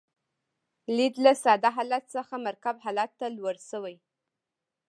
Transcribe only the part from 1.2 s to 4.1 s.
له ساده حالت څخه مرکب حالت ته لوړ شوی.